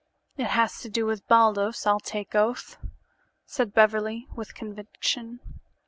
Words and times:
"It 0.35 0.47
has 0.47 0.81
to 0.81 0.89
do 0.89 1.05
with 1.05 1.27
Baldos, 1.27 1.85
I'll 1.85 1.99
take 1.99 2.33
oath," 2.33 2.75
said 3.45 3.71
Beverly, 3.71 4.25
with 4.35 4.55
conviction. 4.55 5.41